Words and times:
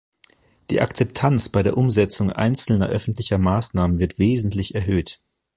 Die 0.71 0.81
Akzeptanz 0.81 1.49
bei 1.49 1.61
der 1.61 1.77
Umsetzung 1.77 2.31
einzelner 2.31 2.89
öffentlicher 2.89 3.37
Maßnahmen 3.37 3.99
wird 3.99 4.17
wesentlich 4.17 4.73
erhöht. 4.73 5.19